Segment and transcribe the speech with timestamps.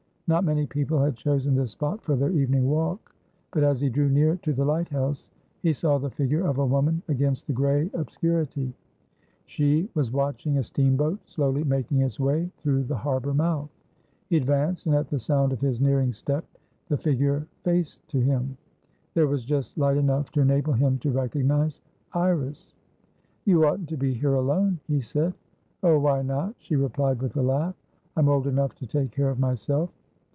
[0.27, 3.13] Not many people had chosen this spot for their evening walk,
[3.51, 5.29] but, as he drew near to the lighthouse,
[5.61, 8.73] he saw the figure of a woman against the grey obscurity;
[9.45, 13.69] she was watching a steamboat slowly making its way through the harbour mouth.
[14.29, 16.45] He advanced, and at the sound of his nearing step
[16.87, 18.55] the figure faced to him.
[19.13, 21.81] There was just light enough to enable him to recognise
[22.13, 22.73] Iris.
[23.43, 25.33] "You oughtn't to be here alone," he said.
[25.83, 27.75] "Oh, why not?" she replied with a laugh.
[28.15, 29.89] "I'm old enough to take care of myself."